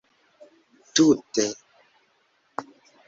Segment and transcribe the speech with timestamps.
[0.95, 1.45] tute